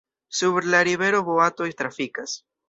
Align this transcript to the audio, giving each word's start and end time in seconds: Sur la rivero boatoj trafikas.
Sur 0.37 0.55
la 0.75 0.79
rivero 0.87 1.19
boatoj 1.29 1.69
trafikas. 1.83 2.35